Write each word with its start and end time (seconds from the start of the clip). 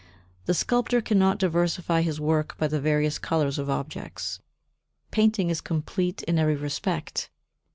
The 0.47 0.55
sculptor 0.55 0.99
cannot 0.99 1.37
diversify 1.37 2.01
his 2.01 2.19
work 2.19 2.57
by 2.57 2.67
the 2.67 2.81
various 2.81 3.19
colours 3.19 3.59
of 3.59 3.69
objects; 3.69 4.39
painting 5.11 5.51
is 5.51 5.61
complete 5.61 6.23
in 6.23 6.39
every 6.39 6.55
respect. 6.55 7.29